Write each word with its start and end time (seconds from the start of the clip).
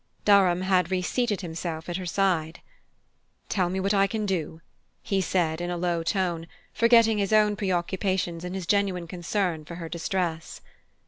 Durham 0.25 0.61
had 0.61 0.89
reseated 0.89 1.41
himself 1.41 1.87
at 1.87 1.97
her 1.97 2.07
side. 2.07 2.61
"Tell 3.49 3.69
me 3.69 3.79
what 3.79 3.93
I 3.93 4.07
can 4.07 4.25
do," 4.25 4.59
he 5.03 5.21
said 5.21 5.61
in 5.61 5.69
a 5.69 5.77
low 5.77 6.01
tone, 6.01 6.47
forgetting 6.73 7.19
his 7.19 7.31
own 7.31 7.55
preoccupations 7.55 8.43
in 8.43 8.55
his 8.55 8.65
genuine 8.65 9.05
concern 9.05 9.63
for 9.63 9.75
her 9.75 9.87
distress. 9.89 10.59